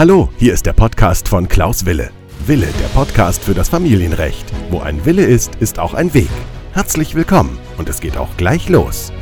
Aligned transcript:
Hallo, 0.00 0.30
hier 0.38 0.54
ist 0.54 0.64
der 0.64 0.72
Podcast 0.72 1.28
von 1.28 1.46
Klaus 1.46 1.84
Wille. 1.84 2.10
Wille, 2.46 2.68
der 2.80 2.88
Podcast 2.94 3.44
für 3.44 3.52
das 3.52 3.68
Familienrecht. 3.68 4.50
Wo 4.70 4.80
ein 4.80 5.04
Wille 5.04 5.26
ist, 5.26 5.56
ist 5.56 5.78
auch 5.78 5.92
ein 5.92 6.14
Weg. 6.14 6.30
Herzlich 6.72 7.14
willkommen 7.14 7.58
und 7.76 7.86
es 7.88 8.00
geht 8.00 8.16
auch 8.16 8.34
gleich 8.38 8.70
los. 8.70 9.12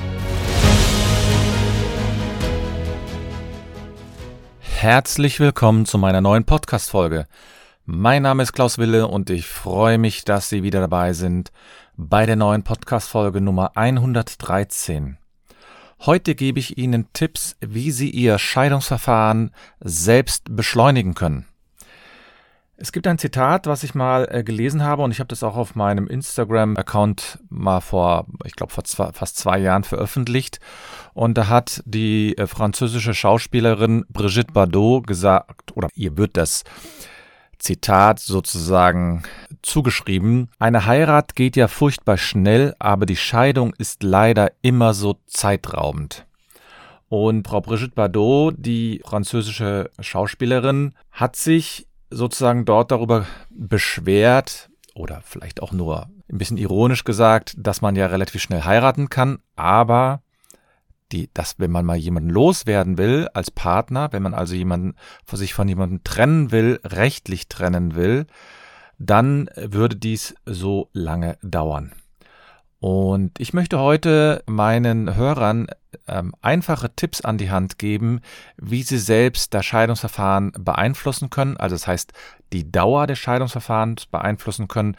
Herzlich 4.60 5.40
willkommen 5.40 5.84
zu 5.84 5.98
meiner 5.98 6.20
neuen 6.20 6.44
Podcast-Folge. 6.44 7.26
Mein 7.84 8.22
Name 8.22 8.44
ist 8.44 8.52
Klaus 8.52 8.78
Wille 8.78 9.08
und 9.08 9.30
ich 9.30 9.48
freue 9.48 9.98
mich, 9.98 10.24
dass 10.24 10.48
Sie 10.48 10.62
wieder 10.62 10.78
dabei 10.78 11.12
sind 11.12 11.50
bei 11.96 12.24
der 12.24 12.36
neuen 12.36 12.62
Podcast-Folge 12.62 13.40
Nummer 13.40 13.72
113. 13.74 15.18
Heute 16.06 16.36
gebe 16.36 16.60
ich 16.60 16.78
Ihnen 16.78 17.12
Tipps, 17.12 17.56
wie 17.60 17.90
Sie 17.90 18.10
Ihr 18.10 18.38
Scheidungsverfahren 18.38 19.50
selbst 19.80 20.44
beschleunigen 20.48 21.14
können. 21.14 21.46
Es 22.76 22.92
gibt 22.92 23.08
ein 23.08 23.18
Zitat, 23.18 23.66
was 23.66 23.82
ich 23.82 23.96
mal 23.96 24.28
äh, 24.30 24.44
gelesen 24.44 24.84
habe 24.84 25.02
und 25.02 25.10
ich 25.10 25.18
habe 25.18 25.26
das 25.26 25.42
auch 25.42 25.56
auf 25.56 25.74
meinem 25.74 26.06
Instagram-Account 26.06 27.40
mal 27.48 27.80
vor, 27.80 28.26
ich 28.44 28.54
glaube, 28.54 28.72
vor 28.72 28.84
zwei, 28.84 29.10
fast 29.12 29.36
zwei 29.36 29.58
Jahren 29.58 29.82
veröffentlicht. 29.82 30.60
Und 31.14 31.36
da 31.36 31.48
hat 31.48 31.82
die 31.86 32.38
äh, 32.38 32.46
französische 32.46 33.14
Schauspielerin 33.14 34.04
Brigitte 34.08 34.52
Bardot 34.52 35.08
gesagt, 35.08 35.76
oder 35.76 35.88
ihr 35.94 36.16
wird 36.16 36.36
das 36.36 36.62
Zitat 37.58 38.20
sozusagen 38.20 39.22
zugeschrieben. 39.62 40.50
Eine 40.58 40.86
Heirat 40.86 41.34
geht 41.34 41.56
ja 41.56 41.68
furchtbar 41.68 42.16
schnell, 42.16 42.74
aber 42.78 43.06
die 43.06 43.16
Scheidung 43.16 43.74
ist 43.78 44.02
leider 44.02 44.52
immer 44.62 44.94
so 44.94 45.18
zeitraubend. 45.26 46.26
Und 47.08 47.48
Frau 47.48 47.60
Brigitte 47.60 47.94
Bardot, 47.94 48.54
die 48.58 49.02
französische 49.04 49.90
Schauspielerin, 49.98 50.94
hat 51.10 51.36
sich 51.36 51.86
sozusagen 52.10 52.64
dort 52.64 52.90
darüber 52.90 53.26
beschwert 53.50 54.70
oder 54.94 55.22
vielleicht 55.24 55.62
auch 55.62 55.72
nur 55.72 56.08
ein 56.30 56.38
bisschen 56.38 56.58
ironisch 56.58 57.04
gesagt, 57.04 57.54
dass 57.56 57.80
man 57.80 57.96
ja 57.96 58.06
relativ 58.06 58.42
schnell 58.42 58.64
heiraten 58.64 59.08
kann, 59.08 59.38
aber 59.56 60.22
die, 61.12 61.30
dass 61.34 61.58
wenn 61.58 61.70
man 61.70 61.84
mal 61.84 61.96
jemanden 61.96 62.30
loswerden 62.30 62.98
will 62.98 63.28
als 63.34 63.50
Partner, 63.50 64.12
wenn 64.12 64.22
man 64.22 64.34
also 64.34 64.54
jemanden 64.54 64.94
von 65.24 65.38
sich 65.38 65.54
von 65.54 65.68
jemandem 65.68 66.04
trennen 66.04 66.50
will, 66.50 66.80
rechtlich 66.84 67.48
trennen 67.48 67.94
will, 67.94 68.26
dann 68.98 69.48
würde 69.56 69.96
dies 69.96 70.34
so 70.44 70.90
lange 70.92 71.38
dauern. 71.42 71.92
Und 72.80 73.40
ich 73.40 73.52
möchte 73.52 73.80
heute 73.80 74.44
meinen 74.46 75.16
Hörern 75.16 75.66
ähm, 76.06 76.32
einfache 76.42 76.94
Tipps 76.94 77.20
an 77.20 77.36
die 77.36 77.50
Hand 77.50 77.78
geben, 77.78 78.20
wie 78.56 78.82
sie 78.82 78.98
selbst 78.98 79.52
das 79.52 79.66
Scheidungsverfahren 79.66 80.52
beeinflussen 80.52 81.28
können, 81.28 81.56
also 81.56 81.74
das 81.74 81.88
heißt 81.88 82.12
die 82.52 82.70
Dauer 82.70 83.06
des 83.06 83.18
Scheidungsverfahrens 83.18 84.06
beeinflussen 84.06 84.68
können, 84.68 84.96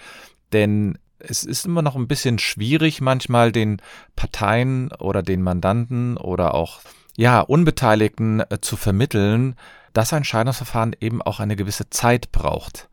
denn 0.51 0.97
es 1.19 1.43
ist 1.43 1.65
immer 1.65 1.81
noch 1.81 1.95
ein 1.95 2.07
bisschen 2.07 2.39
schwierig, 2.39 3.01
manchmal 3.01 3.51
den 3.51 3.81
Parteien 4.15 4.91
oder 4.93 5.21
den 5.21 5.41
Mandanten 5.41 6.17
oder 6.17 6.53
auch 6.53 6.79
ja, 7.17 7.41
Unbeteiligten 7.41 8.39
äh, 8.39 8.59
zu 8.61 8.77
vermitteln, 8.77 9.55
dass 9.93 10.13
ein 10.13 10.23
Scheidungsverfahren 10.23 10.95
eben 10.99 11.21
auch 11.21 11.39
eine 11.39 11.55
gewisse 11.55 11.89
Zeit 11.89 12.31
braucht. 12.31 12.87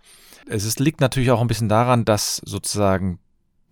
Es 0.49 0.65
ist, 0.65 0.81
liegt 0.81 1.01
natürlich 1.01 1.31
auch 1.31 1.41
ein 1.41 1.49
bisschen 1.49 1.69
daran, 1.69 2.05
dass 2.05 2.37
sozusagen 2.45 3.19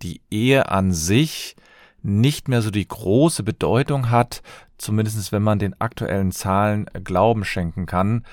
die 0.01 0.21
Ehe 0.29 0.69
an 0.69 0.93
sich 0.93 1.55
nicht 2.01 2.47
mehr 2.47 2.61
so 2.61 2.69
die 2.69 2.87
große 2.87 3.43
Bedeutung 3.43 4.09
hat, 4.09 4.43
zumindest 4.77 5.31
wenn 5.31 5.41
man 5.41 5.59
den 5.59 5.79
aktuellen 5.81 6.31
Zahlen 6.31 6.85
Glauben 7.03 7.43
schenken 7.43 7.85
kann 7.85 8.23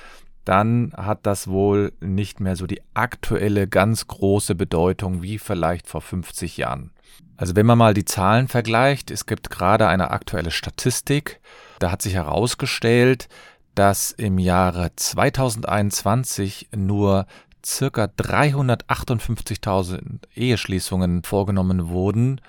dann 0.45 0.93
hat 0.97 1.27
das 1.27 1.49
wohl 1.49 1.93
nicht 2.01 2.41
mehr 2.41 2.57
so 2.57 2.67
die 2.67 2.83
aktuelle 2.95 3.69
ganz 3.69 4.07
große 4.07 4.55
Bedeutung 4.55 5.23
wie 5.23 5.39
vielleicht 5.39 5.87
vor 5.87 6.01
50 6.01 6.57
Jahren. 6.57 6.93
Also 7.37 7.57
wenn 7.57 7.67
man 7.67 7.79
mal 7.79 7.95
die 7.95 8.05
Zahlen 8.05 8.49
vergleicht, 8.49 9.11
es 9.11 9.27
gibt 9.27 9.51
gerade 9.51 9.89
eine 9.89 10.11
aktuelle 10.11 10.51
Statistik, 10.51 11.41
da 11.79 11.91
hat 11.91 12.03
sich 12.03 12.15
herausgestellt, 12.15 13.29
dass 13.75 14.13
im 14.13 14.39
Jahre 14.39 14.91
2021 14.95 16.69
nur 16.77 17.27
circa 17.65 18.05
358.000 18.05 20.21
Eheschließungen 20.35 21.23
vorgenommen 21.23 21.89
wurden 21.89 22.41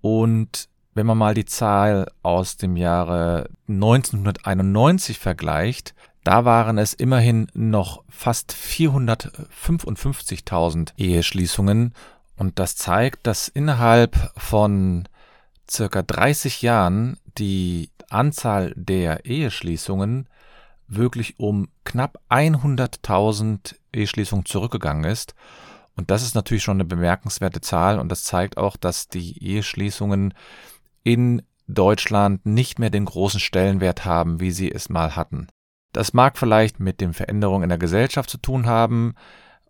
und 0.00 0.68
wenn 0.94 1.06
man 1.06 1.16
mal 1.16 1.34
die 1.34 1.46
Zahl 1.46 2.10
aus 2.22 2.56
dem 2.56 2.76
Jahre 2.76 3.48
1991 3.68 5.18
vergleicht, 5.18 5.94
da 6.24 6.44
waren 6.44 6.78
es 6.78 6.94
immerhin 6.94 7.48
noch 7.54 8.02
fast 8.08 8.52
455.000 8.52 10.92
Eheschließungen 10.96 11.94
und 12.36 12.58
das 12.58 12.76
zeigt, 12.76 13.26
dass 13.26 13.48
innerhalb 13.48 14.32
von 14.36 15.08
circa 15.68 16.02
30 16.02 16.62
Jahren 16.62 17.18
die 17.38 17.90
Anzahl 18.08 18.72
der 18.76 19.24
Eheschließungen 19.24 20.28
wirklich 20.86 21.38
um 21.38 21.68
knapp 21.84 22.20
100.000 22.30 23.76
Eheschließungen 23.92 24.44
zurückgegangen 24.44 25.04
ist. 25.04 25.34
Und 25.96 26.10
das 26.10 26.22
ist 26.22 26.34
natürlich 26.34 26.62
schon 26.62 26.76
eine 26.76 26.84
bemerkenswerte 26.84 27.60
Zahl 27.60 27.98
und 27.98 28.08
das 28.08 28.24
zeigt 28.24 28.56
auch, 28.56 28.76
dass 28.76 29.08
die 29.08 29.42
Eheschließungen 29.42 30.34
in 31.04 31.42
Deutschland 31.68 32.46
nicht 32.46 32.78
mehr 32.78 32.90
den 32.90 33.04
großen 33.04 33.40
Stellenwert 33.40 34.04
haben, 34.04 34.40
wie 34.40 34.52
sie 34.52 34.70
es 34.70 34.88
mal 34.88 35.16
hatten. 35.16 35.48
Das 35.92 36.14
mag 36.14 36.38
vielleicht 36.38 36.80
mit 36.80 37.00
den 37.00 37.12
Veränderungen 37.12 37.64
in 37.64 37.68
der 37.68 37.78
Gesellschaft 37.78 38.30
zu 38.30 38.38
tun 38.38 38.66
haben, 38.66 39.14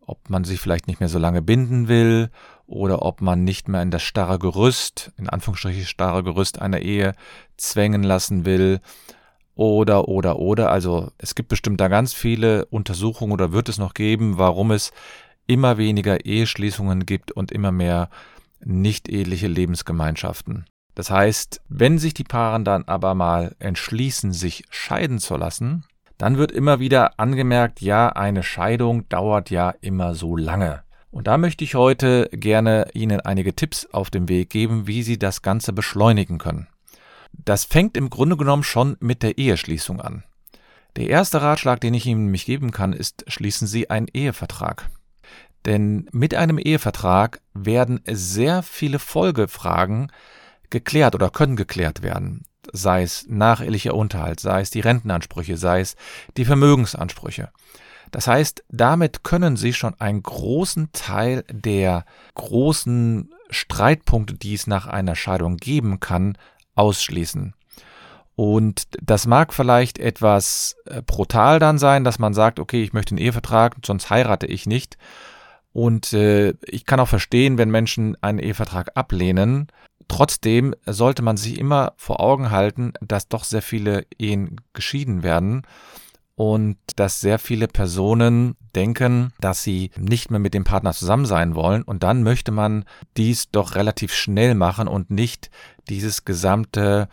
ob 0.07 0.31
man 0.31 0.45
sich 0.45 0.61
vielleicht 0.61 0.87
nicht 0.87 1.01
mehr 1.01 1.09
so 1.09 1.19
lange 1.19 1.43
binden 1.43 1.89
will 1.89 2.31
oder 2.67 3.03
ob 3.03 3.21
man 3.21 3.45
nicht 3.45 3.69
mehr 3.69 3.83
in 3.83 3.91
das 3.91 4.03
starre 4.03 4.39
Gerüst, 4.39 5.13
in 5.17 5.29
Anführungsstrichen 5.29 5.85
starre 5.85 6.23
Gerüst 6.23 6.61
einer 6.61 6.81
Ehe 6.81 7.15
zwängen 7.57 8.03
lassen 8.03 8.45
will 8.45 8.81
oder, 9.55 10.09
oder, 10.09 10.39
oder. 10.39 10.71
Also 10.71 11.11
es 11.19 11.35
gibt 11.35 11.49
bestimmt 11.49 11.81
da 11.81 11.89
ganz 11.89 12.15
viele 12.15 12.67
Untersuchungen 12.67 13.33
oder 13.33 13.53
wird 13.53 13.69
es 13.69 13.79
noch 13.79 13.95
geben, 13.95 14.39
warum 14.39 14.71
es 14.71 14.93
immer 15.47 15.77
weniger 15.77 16.25
Eheschließungen 16.25 17.05
gibt 17.05 17.33
und 17.33 17.53
immer 17.53 17.73
mehr 17.73 18.09
nicht 18.65 19.09
eheliche 19.09 19.49
Lebensgemeinschaften. 19.49 20.67
Das 20.95 21.11
heißt, 21.11 21.63
wenn 21.69 21.99
sich 21.99 22.15
die 22.15 22.25
Paare 22.25 22.63
dann 22.63 22.85
aber 22.85 23.15
mal 23.15 23.57
entschließen, 23.59 24.33
sich 24.33 24.65
scheiden 24.71 25.19
zu 25.19 25.37
lassen, 25.37 25.85
dann 26.19 26.39
wird 26.39 26.53
immer 26.53 26.81
wieder 26.81 27.19
angemerkt, 27.19 27.81
ja, 27.81 28.09
eine 28.09 28.43
Scheidung 28.43 29.09
dauert 29.09 29.51
ja 29.51 29.75
immer 29.81 30.15
so 30.15 30.37
lange. 30.37 30.83
Und 31.11 31.27
da 31.27 31.37
möchte 31.37 31.65
ich 31.65 31.75
heute 31.75 32.29
gerne 32.33 32.89
Ihnen 32.95 33.21
einige 33.21 33.55
Tipps 33.55 33.87
auf 33.93 34.11
dem 34.11 34.29
Weg 34.29 34.51
geben, 34.51 34.87
wie 34.87 35.03
Sie 35.03 35.19
das 35.19 35.43
Ganze 35.43 35.73
beschleunigen 35.73 36.39
können. 36.39 36.69
Das 37.33 37.65
fängt 37.65 37.97
im 37.97 38.09
Grunde 38.11 38.37
genommen 38.37 38.63
schon 38.63 38.97
mit 39.01 39.23
der 39.23 39.39
Eheschließung 39.39 40.01
an. 40.01 40.25
Der 40.97 41.09
erste 41.09 41.43
Ratschlag, 41.43 41.81
den 41.81 41.95
ich 41.95 42.07
Ihnen 42.07 42.25
nämlich 42.25 42.47
geben 42.47 42.71
kann, 42.71 42.93
ist, 42.93 43.25
schließen 43.27 43.67
Sie 43.67 43.91
einen 43.91 44.09
Ehevertrag. 44.09 44.91
Denn 45.65 46.09
mit 46.13 46.35
einem 46.35 46.59
Ehevertrag 46.59 47.41
werden 47.55 48.01
sehr 48.07 48.63
viele 48.63 48.99
Folgefragen 48.99 50.11
geklärt 50.71 51.15
oder 51.15 51.31
können 51.31 51.57
geklärt 51.57 52.03
werden 52.03 52.45
sei 52.73 53.03
es 53.03 53.27
nachehelicher 53.29 53.95
Unterhalt, 53.95 54.41
sei 54.41 54.61
es 54.63 54.71
die 54.71 54.81
Rentenansprüche, 54.81 55.57
sei 55.57 55.81
es 55.81 55.97
die 56.37 56.45
Vermögensansprüche. 56.45 57.51
Das 58.11 58.27
heißt, 58.27 58.65
damit 58.69 59.25
können 59.25 59.57
Sie 59.57 59.73
schon 59.73 59.95
einen 59.99 60.23
großen 60.23 60.91
Teil 60.93 61.45
der 61.51 62.05
großen 62.35 63.33
Streitpunkte, 63.51 64.35
die 64.35 64.55
es 64.55 64.67
nach 64.67 64.87
einer 64.87 65.17
Scheidung 65.17 65.57
geben 65.57 65.99
kann, 66.01 66.37
ausschließen. 66.75 67.55
Und 68.35 68.89
das 69.01 69.27
mag 69.27 69.53
vielleicht 69.53 69.99
etwas 69.99 70.77
äh, 70.87 71.03
brutal 71.03 71.59
dann 71.59 71.79
sein, 71.79 72.05
dass 72.05 72.19
man 72.19 72.35
sagt, 72.35 72.61
okay, 72.61 72.83
ich 72.83 72.93
möchte 72.93 73.13
einen 73.13 73.25
Ehevertrag, 73.25 73.77
sonst 73.85 74.11
heirate 74.11 74.47
ich 74.47 74.67
nicht. 74.67 74.97
Und 75.73 76.13
äh, 76.13 76.55
ich 76.67 76.85
kann 76.85 77.01
auch 77.01 77.09
verstehen, 77.09 77.57
wenn 77.57 77.71
Menschen 77.71 78.17
einen 78.23 78.39
Ehevertrag 78.39 78.91
ablehnen, 78.95 79.69
Trotzdem 80.09 80.75
sollte 80.87 81.23
man 81.23 81.37
sich 81.37 81.59
immer 81.59 81.93
vor 81.97 82.21
Augen 82.21 82.51
halten, 82.51 82.93
dass 83.01 83.29
doch 83.29 83.45
sehr 83.45 83.63
viele 83.63 84.07
Ehen 84.19 84.61
geschieden 84.73 85.23
werden 85.23 85.63
und 86.35 86.77
dass 86.97 87.21
sehr 87.21 87.39
viele 87.39 87.69
Personen 87.69 88.57
denken, 88.75 89.33
dass 89.41 89.63
sie 89.63 89.91
nicht 89.99 90.31
mehr 90.31 90.41
mit 90.41 90.55
dem 90.55 90.65
Partner 90.65 90.93
zusammen 90.93 91.27
sein 91.27 91.55
wollen 91.55 91.83
und 91.83 92.03
dann 92.03 92.23
möchte 92.23 92.53
man 92.53 92.85
dies 93.17 93.51
doch 93.51 93.75
relativ 93.75 94.15
schnell 94.15 94.55
machen 94.55 94.89
und 94.89 95.11
nicht 95.11 95.51
dieses 95.89 96.25
gesamte 96.25 97.09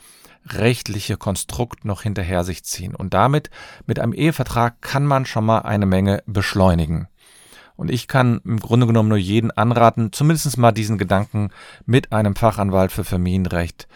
rechtliche 0.47 1.17
Konstrukt 1.17 1.85
noch 1.85 2.03
hinterher 2.03 2.43
sich 2.43 2.63
ziehen. 2.63 2.95
Und 2.95 3.13
damit 3.13 3.49
mit 3.85 3.99
einem 3.99 4.13
Ehevertrag 4.13 4.81
kann 4.81 5.05
man 5.05 5.25
schon 5.25 5.45
mal 5.45 5.59
eine 5.59 5.85
Menge 5.85 6.23
beschleunigen. 6.25 7.07
Und 7.79 7.89
ich 7.89 8.09
kann 8.09 8.41
im 8.43 8.59
Grunde 8.59 8.87
genommen 8.87 9.07
nur 9.07 9.17
jeden 9.17 9.51
anraten, 9.51 10.11
zumindest 10.11 10.57
mal 10.57 10.73
diesen 10.73 10.97
Gedanken 10.97 11.49
mit 11.85 12.11
einem 12.11 12.35
Fachanwalt 12.35 12.91
für 12.91 13.05
Familienrecht 13.05 13.87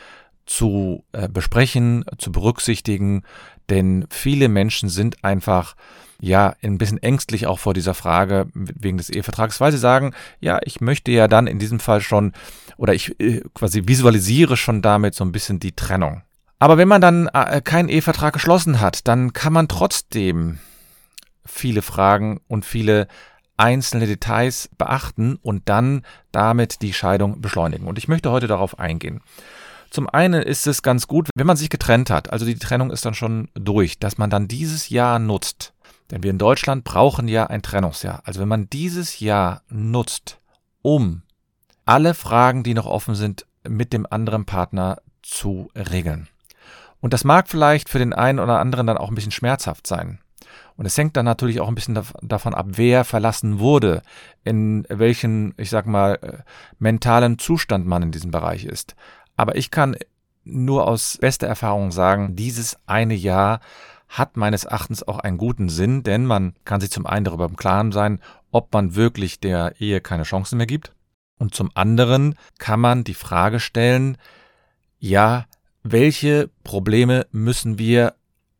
zu 0.45 1.03
äh, 1.11 1.27
besprechen, 1.27 2.05
zu 2.17 2.31
berücksichtigen, 2.31 3.23
denn 3.69 4.05
viele 4.09 4.47
Menschen 4.47 4.87
sind 4.87 5.25
einfach 5.25 5.75
ja 6.21 6.55
ein 6.63 6.77
bisschen 6.77 7.03
ängstlich 7.03 7.45
auch 7.45 7.59
vor 7.59 7.73
dieser 7.73 7.93
Frage 7.93 8.45
wegen 8.53 8.97
des 8.97 9.09
Ehevertrags, 9.09 9.59
weil 9.59 9.73
sie 9.73 9.77
sagen, 9.77 10.13
ja, 10.39 10.59
ich 10.63 10.79
möchte 10.79 11.11
ja 11.11 11.27
dann 11.27 11.45
in 11.45 11.59
diesem 11.59 11.81
Fall 11.81 11.99
schon 11.99 12.31
oder 12.77 12.93
ich 12.93 13.19
äh, 13.19 13.41
quasi 13.53 13.81
visualisiere 13.85 14.55
schon 14.55 14.81
damit 14.81 15.13
so 15.13 15.25
ein 15.25 15.33
bisschen 15.33 15.59
die 15.59 15.75
Trennung. 15.75 16.21
Aber 16.57 16.77
wenn 16.77 16.87
man 16.87 17.01
dann 17.01 17.27
äh, 17.33 17.59
keinen 17.59 17.89
Ehevertrag 17.89 18.31
geschlossen 18.31 18.79
hat, 18.79 19.09
dann 19.09 19.33
kann 19.33 19.51
man 19.51 19.67
trotzdem 19.67 20.59
viele 21.45 21.81
Fragen 21.81 22.39
und 22.47 22.63
viele 22.63 23.09
einzelne 23.57 24.07
Details 24.07 24.69
beachten 24.77 25.37
und 25.41 25.69
dann 25.69 26.03
damit 26.31 26.81
die 26.81 26.93
Scheidung 26.93 27.41
beschleunigen. 27.41 27.87
Und 27.87 27.97
ich 27.97 28.07
möchte 28.07 28.31
heute 28.31 28.47
darauf 28.47 28.79
eingehen. 28.79 29.21
Zum 29.89 30.09
einen 30.09 30.41
ist 30.41 30.65
es 30.65 30.81
ganz 30.81 31.07
gut, 31.07 31.29
wenn 31.35 31.45
man 31.45 31.57
sich 31.57 31.69
getrennt 31.69 32.09
hat, 32.09 32.31
also 32.33 32.45
die 32.45 32.55
Trennung 32.55 32.89
ist 32.89 33.05
dann 33.05 33.13
schon 33.13 33.49
durch, 33.53 33.99
dass 33.99 34.17
man 34.17 34.31
dann 34.31 34.47
dieses 34.47 34.89
Jahr 34.89 35.19
nutzt. 35.19 35.73
Denn 36.09 36.23
wir 36.23 36.31
in 36.31 36.39
Deutschland 36.39 36.83
brauchen 36.83 37.27
ja 37.27 37.47
ein 37.47 37.61
Trennungsjahr. 37.61 38.21
Also 38.25 38.39
wenn 38.39 38.47
man 38.47 38.69
dieses 38.69 39.19
Jahr 39.19 39.61
nutzt, 39.69 40.39
um 40.81 41.21
alle 41.85 42.13
Fragen, 42.13 42.63
die 42.63 42.73
noch 42.73 42.85
offen 42.85 43.15
sind, 43.15 43.45
mit 43.67 43.93
dem 43.93 44.07
anderen 44.09 44.45
Partner 44.45 44.97
zu 45.21 45.69
regeln. 45.75 46.27
Und 46.99 47.13
das 47.13 47.23
mag 47.23 47.47
vielleicht 47.47 47.89
für 47.89 47.99
den 47.99 48.13
einen 48.13 48.39
oder 48.39 48.59
anderen 48.59 48.87
dann 48.87 48.97
auch 48.97 49.09
ein 49.09 49.15
bisschen 49.15 49.31
schmerzhaft 49.31 49.85
sein. 49.87 50.19
Und 50.75 50.85
es 50.85 50.97
hängt 50.97 51.17
dann 51.17 51.25
natürlich 51.25 51.59
auch 51.59 51.67
ein 51.67 51.75
bisschen 51.75 51.99
davon 52.21 52.53
ab, 52.53 52.65
wer 52.71 53.03
verlassen 53.03 53.59
wurde, 53.59 54.01
in 54.43 54.85
welchen, 54.89 55.53
ich 55.57 55.69
sag 55.69 55.85
mal, 55.85 56.19
äh, 56.21 56.37
mentalen 56.79 57.39
Zustand 57.39 57.85
man 57.85 58.03
in 58.03 58.11
diesem 58.11 58.31
Bereich 58.31 58.65
ist. 58.65 58.95
Aber 59.35 59.55
ich 59.55 59.71
kann 59.71 59.95
nur 60.43 60.87
aus 60.87 61.17
bester 61.19 61.47
Erfahrung 61.47 61.91
sagen, 61.91 62.35
dieses 62.35 62.77
eine 62.85 63.15
Jahr 63.15 63.59
hat 64.09 64.37
meines 64.37 64.63
Erachtens 64.63 65.07
auch 65.07 65.19
einen 65.19 65.37
guten 65.37 65.69
Sinn, 65.69 66.03
denn 66.03 66.25
man 66.25 66.53
kann 66.65 66.81
sich 66.81 66.91
zum 66.91 67.07
einen 67.07 67.25
darüber 67.25 67.45
im 67.45 67.55
Klaren 67.55 67.91
sein, 67.91 68.19
ob 68.51 68.71
man 68.73 68.95
wirklich 68.95 69.39
der 69.39 69.79
Ehe 69.79 70.01
keine 70.01 70.23
Chancen 70.23 70.57
mehr 70.57 70.67
gibt. 70.67 70.93
Und 71.39 71.55
zum 71.55 71.71
anderen 71.73 72.35
kann 72.59 72.79
man 72.79 73.03
die 73.03 73.15
Frage 73.15 73.59
stellen, 73.59 74.17
ja, 74.99 75.45
welche 75.81 76.49
Probleme 76.63 77.25
müssen 77.31 77.77
wir 77.77 78.13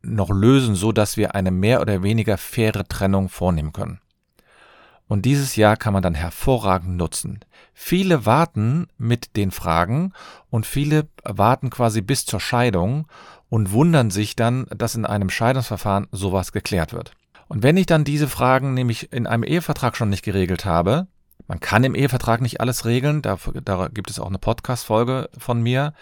noch 0.04 0.30
lösen, 0.30 0.74
so 0.74 0.92
dass 0.92 1.16
wir 1.16 1.34
eine 1.34 1.50
mehr 1.50 1.80
oder 1.80 2.02
weniger 2.02 2.38
faire 2.38 2.86
Trennung 2.86 3.28
vornehmen 3.28 3.72
können. 3.72 4.00
Und 5.06 5.22
dieses 5.22 5.56
Jahr 5.56 5.76
kann 5.76 5.92
man 5.92 6.02
dann 6.02 6.14
hervorragend 6.14 6.96
nutzen. 6.96 7.40
Viele 7.74 8.24
warten 8.24 8.86
mit 8.96 9.36
den 9.36 9.50
Fragen 9.50 10.12
und 10.50 10.66
viele 10.66 11.08
warten 11.24 11.70
quasi 11.70 12.00
bis 12.00 12.24
zur 12.24 12.40
Scheidung 12.40 13.06
und 13.50 13.72
wundern 13.72 14.10
sich 14.10 14.34
dann, 14.34 14.66
dass 14.70 14.94
in 14.94 15.04
einem 15.04 15.28
Scheidungsverfahren 15.28 16.08
sowas 16.10 16.52
geklärt 16.52 16.92
wird. 16.92 17.12
Und 17.48 17.62
wenn 17.62 17.76
ich 17.76 17.86
dann 17.86 18.04
diese 18.04 18.28
Fragen 18.28 18.74
nämlich 18.74 19.12
in 19.12 19.26
einem 19.26 19.44
Ehevertrag 19.44 19.96
schon 19.96 20.08
nicht 20.08 20.24
geregelt 20.24 20.64
habe, 20.64 21.06
man 21.46 21.60
kann 21.60 21.84
im 21.84 21.94
Ehevertrag 21.94 22.40
nicht 22.40 22.60
alles 22.60 22.86
regeln, 22.86 23.20
da, 23.20 23.36
da 23.64 23.88
gibt 23.88 24.10
es 24.10 24.18
auch 24.18 24.28
eine 24.28 24.38
Podcast-Folge 24.38 25.28
von 25.36 25.62
mir, 25.62 25.92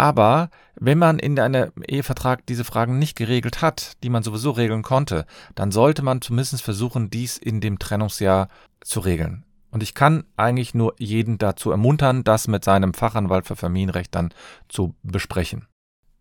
aber 0.00 0.48
wenn 0.76 0.96
man 0.96 1.18
in 1.18 1.38
einem 1.38 1.72
Ehevertrag 1.86 2.46
diese 2.46 2.64
Fragen 2.64 2.98
nicht 2.98 3.18
geregelt 3.18 3.60
hat, 3.60 4.02
die 4.02 4.08
man 4.08 4.22
sowieso 4.22 4.50
regeln 4.50 4.82
konnte, 4.82 5.26
dann 5.54 5.70
sollte 5.70 6.00
man 6.00 6.22
zumindest 6.22 6.62
versuchen, 6.62 7.10
dies 7.10 7.36
in 7.36 7.60
dem 7.60 7.78
Trennungsjahr 7.78 8.48
zu 8.80 9.00
regeln. 9.00 9.44
Und 9.70 9.82
ich 9.82 9.92
kann 9.92 10.24
eigentlich 10.38 10.72
nur 10.72 10.94
jeden 10.98 11.36
dazu 11.36 11.70
ermuntern, 11.70 12.24
das 12.24 12.48
mit 12.48 12.64
seinem 12.64 12.94
Fachanwalt 12.94 13.46
für 13.46 13.56
Familienrecht 13.56 14.14
dann 14.14 14.32
zu 14.70 14.94
besprechen. 15.02 15.66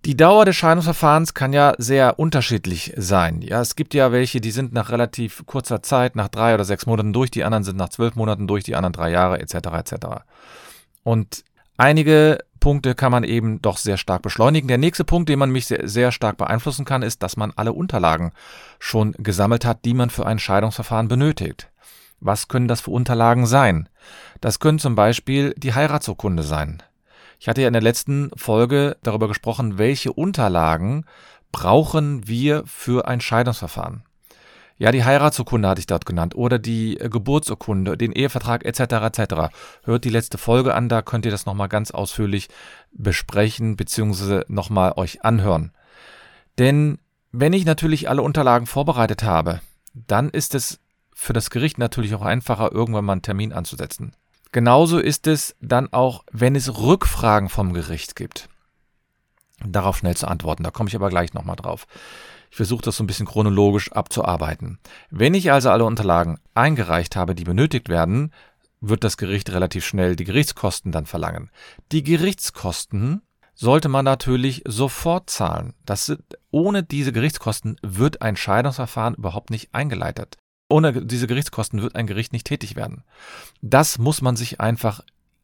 Die 0.03 0.17
Dauer 0.17 0.43
des 0.43 0.57
Scheidungsverfahrens 0.57 1.33
kann 1.33 1.53
ja 1.53 1.73
sehr 1.77 2.19
unterschiedlich 2.19 2.93
sein. 2.97 3.41
Ja, 3.41 3.61
es 3.61 3.77
gibt 3.77 3.93
ja 3.93 4.11
welche, 4.11 4.41
die 4.41 4.51
sind 4.51 4.73
nach 4.73 4.89
relativ 4.91 5.45
kurzer 5.45 5.81
Zeit, 5.81 6.17
nach 6.17 6.27
drei 6.27 6.53
oder 6.53 6.65
sechs 6.65 6.85
Monaten 6.85 7.13
durch, 7.13 7.31
die 7.31 7.45
anderen 7.45 7.63
sind 7.63 7.77
nach 7.77 7.89
zwölf 7.89 8.15
Monaten 8.15 8.45
durch, 8.45 8.65
die 8.65 8.75
anderen 8.75 8.93
drei 8.93 9.09
Jahre 9.09 9.39
etc. 9.39 9.55
etc. 9.55 9.93
Und 11.03 11.45
einige 11.77 12.39
Punkte 12.59 12.95
kann 12.95 13.11
man 13.11 13.23
eben 13.23 13.61
doch 13.61 13.77
sehr 13.77 13.97
stark 13.97 14.21
beschleunigen. 14.21 14.67
Der 14.67 14.77
nächste 14.77 15.03
Punkt, 15.03 15.29
den 15.29 15.39
man 15.39 15.51
mich 15.51 15.67
sehr, 15.67 15.87
sehr, 15.87 16.11
stark 16.11 16.37
beeinflussen 16.37 16.85
kann, 16.85 17.01
ist, 17.01 17.23
dass 17.23 17.37
man 17.37 17.53
alle 17.55 17.73
Unterlagen 17.73 18.31
schon 18.79 19.13
gesammelt 19.13 19.65
hat, 19.65 19.85
die 19.85 19.93
man 19.93 20.09
für 20.09 20.25
ein 20.25 20.39
Scheidungsverfahren 20.39 21.07
benötigt. 21.07 21.69
Was 22.19 22.47
können 22.47 22.67
das 22.67 22.81
für 22.81 22.91
Unterlagen 22.91 23.45
sein? 23.45 23.89
Das 24.41 24.59
können 24.59 24.79
zum 24.79 24.95
Beispiel 24.95 25.53
die 25.57 25.73
Heiratsurkunde 25.73 26.43
sein. 26.43 26.83
Ich 27.39 27.47
hatte 27.47 27.61
ja 27.61 27.67
in 27.67 27.73
der 27.73 27.81
letzten 27.81 28.31
Folge 28.35 28.97
darüber 29.03 29.29
gesprochen, 29.29 29.77
welche 29.77 30.11
Unterlagen 30.11 31.05
brauchen 31.51 32.27
wir 32.27 32.63
für 32.65 33.07
ein 33.07 33.21
Scheidungsverfahren. 33.21 34.03
Ja, 34.79 34.93
die 34.93 35.03
Heiratsurkunde 35.03 35.67
hatte 35.67 35.79
ich 35.79 35.87
dort 35.87 36.05
genannt 36.05 36.35
oder 36.35 36.57
die 36.57 36.97
äh, 36.97 37.09
Geburtsurkunde, 37.09 37.97
den 37.97 38.13
Ehevertrag 38.13 38.65
etc. 38.65 38.79
etc. 39.19 39.53
Hört 39.83 40.05
die 40.05 40.09
letzte 40.09 40.37
Folge 40.37 40.73
an, 40.73 40.87
da 40.87 41.01
könnt 41.01 41.25
ihr 41.25 41.31
das 41.31 41.45
nochmal 41.45 41.67
ganz 41.67 41.91
ausführlich 41.91 42.47
besprechen 42.93 43.75
bzw. 43.75 44.45
nochmal 44.47 44.93
euch 44.95 45.23
anhören. 45.25 45.73
Denn 46.57 46.97
wenn 47.33 47.51
ich 47.51 47.65
natürlich 47.65 48.09
alle 48.09 48.21
Unterlagen 48.21 48.67
vorbereitet 48.67 49.21
habe, 49.21 49.59
dann 49.93 50.29
ist 50.29 50.55
es 50.55 50.79
für 51.13 51.33
das 51.33 51.49
Gericht 51.49 51.77
natürlich 51.77 52.15
auch 52.15 52.21
einfacher, 52.21 52.71
irgendwann 52.71 53.03
mal 53.03 53.13
einen 53.13 53.21
Termin 53.21 53.51
anzusetzen. 53.51 54.13
Genauso 54.53 54.97
ist 54.97 55.27
es 55.27 55.57
dann 55.59 55.91
auch, 55.91 56.23
wenn 56.31 56.55
es 56.55 56.79
Rückfragen 56.79 57.49
vom 57.49 57.73
Gericht 57.73 58.15
gibt. 58.15 58.47
Darauf 59.65 59.97
schnell 59.97 60.15
zu 60.15 60.27
antworten, 60.27 60.63
da 60.63 60.71
komme 60.71 60.87
ich 60.87 60.95
aber 60.95 61.09
gleich 61.09 61.33
nochmal 61.33 61.57
drauf. 61.57 61.85
Ich 62.49 62.57
versuche 62.57 62.81
das 62.81 62.97
so 62.97 63.03
ein 63.03 63.07
bisschen 63.07 63.27
chronologisch 63.27 63.91
abzuarbeiten. 63.91 64.79
Wenn 65.09 65.33
ich 65.33 65.51
also 65.51 65.69
alle 65.69 65.85
Unterlagen 65.85 66.39
eingereicht 66.55 67.15
habe, 67.15 67.35
die 67.35 67.43
benötigt 67.43 67.89
werden, 67.89 68.31
wird 68.81 69.03
das 69.03 69.17
Gericht 69.17 69.51
relativ 69.51 69.85
schnell 69.85 70.15
die 70.15 70.23
Gerichtskosten 70.23 70.91
dann 70.91 71.05
verlangen. 71.05 71.51
Die 71.91 72.03
Gerichtskosten 72.03 73.21
sollte 73.53 73.89
man 73.89 74.05
natürlich 74.05 74.63
sofort 74.65 75.29
zahlen. 75.29 75.73
Das, 75.85 76.15
ohne 76.49 76.81
diese 76.81 77.11
Gerichtskosten 77.11 77.75
wird 77.81 78.21
ein 78.21 78.37
Scheidungsverfahren 78.37 79.15
überhaupt 79.15 79.49
nicht 79.49 79.73
eingeleitet. 79.73 80.37
Ohne 80.69 81.05
diese 81.05 81.27
Gerichtskosten 81.27 81.81
wird 81.81 81.95
ein 81.95 82.07
Gericht 82.07 82.31
nicht 82.31 82.47
tätig 82.47 82.75
werden. 82.75 83.03
Das 83.61 83.97
muss 83.97 84.21
man 84.21 84.37
sich 84.37 84.61
einfach 84.61 85.01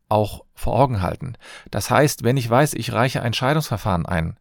auch 0.07 0.46
vor 0.54 0.80
Augen 0.80 1.02
halten. 1.02 1.34
Das 1.72 1.90
heißt, 1.90 2.24
wenn 2.24 2.38
ich 2.38 2.50
weiß, 2.50 2.74
ich 2.75 2.94
reiche 2.94 3.22
ein 3.22 3.34
Scheidungsverfahren 3.34 4.06
ein, 4.06 4.38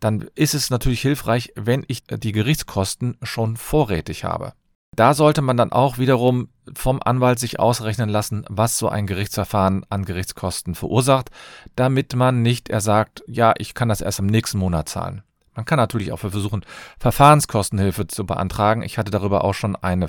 dann 0.00 0.28
ist 0.34 0.54
es 0.54 0.70
natürlich 0.70 1.00
hilfreich, 1.00 1.52
wenn 1.56 1.84
ich 1.88 2.04
die 2.04 2.32
Gerichtskosten 2.32 3.16
schon 3.22 3.56
vorrätig 3.56 4.24
habe. 4.24 4.52
Da 4.94 5.12
sollte 5.12 5.42
man 5.42 5.58
dann 5.58 5.72
auch 5.72 5.98
wiederum 5.98 6.48
vom 6.74 7.00
Anwalt 7.04 7.38
sich 7.38 7.60
ausrechnen 7.60 8.08
lassen, 8.08 8.44
was 8.48 8.78
so 8.78 8.88
ein 8.88 9.06
Gerichtsverfahren 9.06 9.84
an 9.90 10.04
Gerichtskosten 10.04 10.74
verursacht, 10.74 11.30
damit 11.76 12.14
man 12.14 12.42
nicht 12.42 12.70
er 12.70 12.80
sagt, 12.80 13.22
ja, 13.26 13.52
ich 13.58 13.74
kann 13.74 13.90
das 13.90 14.00
erst 14.00 14.20
im 14.20 14.26
nächsten 14.26 14.58
Monat 14.58 14.88
zahlen. 14.88 15.22
Man 15.54 15.64
kann 15.64 15.78
natürlich 15.78 16.12
auch 16.12 16.18
versuchen, 16.18 16.64
Verfahrenskostenhilfe 16.98 18.06
zu 18.06 18.26
beantragen. 18.26 18.82
Ich 18.82 18.98
hatte 18.98 19.10
darüber 19.10 19.44
auch 19.44 19.54
schon 19.54 19.76
eine 19.76 20.08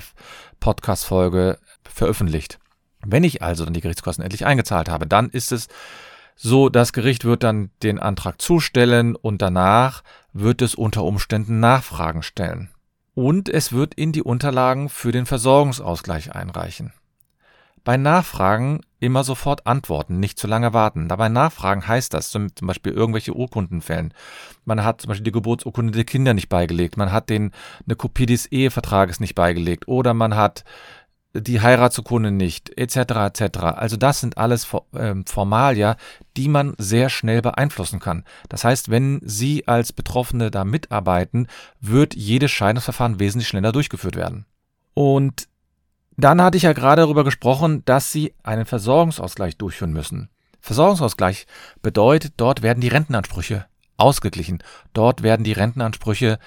Podcast-Folge 0.60 1.58
veröffentlicht. 1.84 2.58
Wenn 3.04 3.24
ich 3.24 3.42
also 3.42 3.64
dann 3.64 3.74
die 3.74 3.80
Gerichtskosten 3.80 4.24
endlich 4.24 4.44
eingezahlt 4.44 4.88
habe, 4.88 5.06
dann 5.06 5.30
ist 5.30 5.52
es 5.52 5.68
so, 6.40 6.68
das 6.68 6.92
Gericht 6.92 7.24
wird 7.24 7.42
dann 7.42 7.70
den 7.82 7.98
Antrag 7.98 8.40
zustellen 8.40 9.16
und 9.16 9.42
danach 9.42 10.04
wird 10.32 10.62
es 10.62 10.76
unter 10.76 11.02
Umständen 11.02 11.58
Nachfragen 11.58 12.22
stellen. 12.22 12.70
Und 13.14 13.48
es 13.48 13.72
wird 13.72 13.94
in 13.94 14.12
die 14.12 14.22
Unterlagen 14.22 14.88
für 14.88 15.10
den 15.10 15.26
Versorgungsausgleich 15.26 16.36
einreichen. 16.36 16.92
Bei 17.82 17.96
Nachfragen 17.96 18.82
immer 19.00 19.24
sofort 19.24 19.66
antworten, 19.66 20.20
nicht 20.20 20.38
zu 20.38 20.46
lange 20.46 20.72
warten. 20.72 21.08
Dabei 21.08 21.28
Nachfragen 21.28 21.88
heißt 21.88 22.14
das, 22.14 22.30
zum, 22.30 22.48
Beispiel 22.60 22.92
irgendwelche 22.92 23.34
Urkundenfällen. 23.34 24.14
Man 24.64 24.84
hat 24.84 25.00
zum 25.00 25.08
Beispiel 25.08 25.24
die 25.24 25.32
Geburtsurkunde 25.32 25.92
der 25.92 26.04
Kinder 26.04 26.34
nicht 26.34 26.48
beigelegt, 26.48 26.96
man 26.96 27.10
hat 27.10 27.30
den, 27.30 27.52
eine 27.84 27.96
Kopie 27.96 28.26
des 28.26 28.46
Ehevertrages 28.46 29.18
nicht 29.18 29.34
beigelegt 29.34 29.88
oder 29.88 30.14
man 30.14 30.36
hat 30.36 30.64
die 31.34 31.60
Heiratsurkunde 31.60 32.30
nicht, 32.30 32.76
etc. 32.78 32.96
etc. 32.96 33.58
Also 33.58 33.96
das 33.96 34.20
sind 34.20 34.38
alles 34.38 34.66
ähm, 34.94 35.24
Formalia, 35.26 35.96
die 36.36 36.48
man 36.48 36.74
sehr 36.78 37.10
schnell 37.10 37.42
beeinflussen 37.42 38.00
kann. 38.00 38.24
Das 38.48 38.64
heißt, 38.64 38.90
wenn 38.90 39.20
Sie 39.22 39.68
als 39.68 39.92
Betroffene 39.92 40.50
da 40.50 40.64
mitarbeiten, 40.64 41.46
wird 41.80 42.14
jedes 42.14 42.50
Scheidungsverfahren 42.50 43.20
wesentlich 43.20 43.48
schneller 43.48 43.72
durchgeführt 43.72 44.16
werden. 44.16 44.46
Und 44.94 45.48
dann 46.16 46.42
hatte 46.42 46.56
ich 46.56 46.64
ja 46.64 46.72
gerade 46.72 47.02
darüber 47.02 47.24
gesprochen, 47.24 47.84
dass 47.84 48.10
Sie 48.10 48.34
einen 48.42 48.66
Versorgungsausgleich 48.66 49.56
durchführen 49.56 49.92
müssen. 49.92 50.30
Versorgungsausgleich 50.60 51.46
bedeutet, 51.82 52.34
dort 52.36 52.62
werden 52.62 52.80
die 52.80 52.88
Rentenansprüche 52.88 53.66
ausgeglichen. 53.96 54.62
Dort 54.94 55.22
werden 55.22 55.44
die 55.44 55.52
Rentenansprüche 55.52 56.38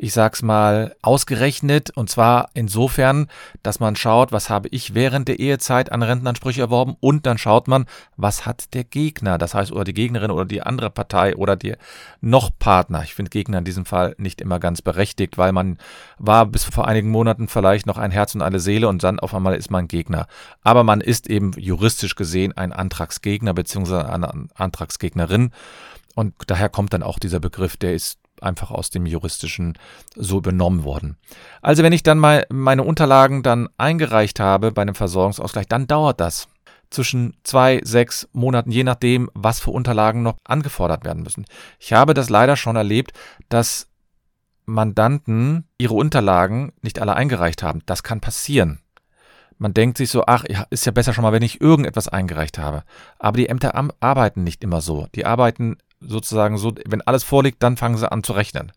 ich 0.00 0.12
sag's 0.12 0.42
mal, 0.42 0.94
ausgerechnet. 1.02 1.90
Und 1.90 2.10
zwar 2.10 2.50
insofern, 2.54 3.28
dass 3.62 3.80
man 3.80 3.96
schaut, 3.96 4.32
was 4.32 4.50
habe 4.50 4.68
ich 4.68 4.94
während 4.94 5.28
der 5.28 5.38
Ehezeit 5.38 5.92
an 5.92 6.02
Rentenansprüche 6.02 6.60
erworben 6.60 6.96
und 7.00 7.26
dann 7.26 7.38
schaut 7.38 7.68
man, 7.68 7.86
was 8.16 8.46
hat 8.46 8.74
der 8.74 8.84
Gegner, 8.84 9.38
das 9.38 9.54
heißt, 9.54 9.72
oder 9.72 9.84
die 9.84 9.94
Gegnerin 9.94 10.30
oder 10.30 10.44
die 10.44 10.62
andere 10.62 10.90
Partei 10.90 11.36
oder 11.36 11.56
die 11.56 11.74
noch 12.20 12.50
Partner. 12.58 13.02
Ich 13.02 13.14
finde 13.14 13.30
Gegner 13.30 13.58
in 13.58 13.64
diesem 13.64 13.84
Fall 13.84 14.14
nicht 14.18 14.40
immer 14.40 14.58
ganz 14.58 14.82
berechtigt, 14.82 15.38
weil 15.38 15.52
man 15.52 15.78
war 16.18 16.46
bis 16.46 16.64
vor 16.64 16.86
einigen 16.86 17.10
Monaten 17.10 17.48
vielleicht 17.48 17.86
noch 17.86 17.98
ein 17.98 18.10
Herz 18.10 18.34
und 18.34 18.42
eine 18.42 18.60
Seele 18.60 18.88
und 18.88 19.02
dann 19.02 19.20
auf 19.20 19.34
einmal 19.34 19.54
ist 19.54 19.70
man 19.70 19.88
Gegner. 19.88 20.26
Aber 20.62 20.84
man 20.84 21.00
ist 21.00 21.28
eben 21.28 21.52
juristisch 21.56 22.14
gesehen 22.14 22.56
ein 22.56 22.72
Antragsgegner 22.72 23.54
bzw. 23.54 24.02
eine 24.02 24.48
Antragsgegnerin. 24.54 25.50
Und 26.14 26.34
daher 26.46 26.68
kommt 26.68 26.92
dann 26.92 27.02
auch 27.02 27.18
dieser 27.18 27.40
Begriff, 27.40 27.76
der 27.76 27.94
ist 27.94 28.19
einfach 28.42 28.70
aus 28.70 28.90
dem 28.90 29.06
juristischen 29.06 29.78
so 30.14 30.38
übernommen 30.38 30.84
worden. 30.84 31.16
Also 31.62 31.82
wenn 31.82 31.92
ich 31.92 32.02
dann 32.02 32.18
mal 32.18 32.46
meine 32.50 32.82
Unterlagen 32.82 33.42
dann 33.42 33.68
eingereicht 33.76 34.40
habe 34.40 34.72
bei 34.72 34.82
einem 34.82 34.94
Versorgungsausgleich, 34.94 35.66
dann 35.66 35.86
dauert 35.86 36.20
das 36.20 36.48
zwischen 36.90 37.34
zwei, 37.44 37.80
sechs 37.84 38.28
Monaten, 38.32 38.70
je 38.70 38.84
nachdem, 38.84 39.30
was 39.34 39.60
für 39.60 39.70
Unterlagen 39.70 40.22
noch 40.22 40.36
angefordert 40.44 41.04
werden 41.04 41.22
müssen. 41.22 41.46
Ich 41.78 41.92
habe 41.92 42.14
das 42.14 42.28
leider 42.28 42.56
schon 42.56 42.76
erlebt, 42.76 43.12
dass 43.48 43.88
Mandanten 44.66 45.68
ihre 45.78 45.94
Unterlagen 45.94 46.72
nicht 46.82 47.00
alle 47.00 47.14
eingereicht 47.14 47.62
haben. 47.62 47.80
Das 47.86 48.02
kann 48.02 48.20
passieren. 48.20 48.80
Man 49.58 49.74
denkt 49.74 49.98
sich 49.98 50.10
so, 50.10 50.24
ach, 50.26 50.44
ist 50.70 50.86
ja 50.86 50.92
besser 50.92 51.12
schon 51.12 51.22
mal, 51.22 51.32
wenn 51.32 51.42
ich 51.42 51.60
irgendetwas 51.60 52.08
eingereicht 52.08 52.58
habe. 52.58 52.82
Aber 53.18 53.36
die 53.36 53.48
Ämter 53.48 53.74
arbeiten 54.00 54.42
nicht 54.42 54.64
immer 54.64 54.80
so. 54.80 55.06
Die 55.14 55.26
arbeiten 55.26 55.76
sozusagen 56.00 56.58
so, 56.58 56.74
wenn 56.86 57.02
alles 57.02 57.24
vorliegt, 57.24 57.62
dann 57.62 57.76
fangen 57.76 57.96
sie 57.96 58.10
an 58.10 58.22
zu 58.22 58.32
rechnen. 58.32 58.72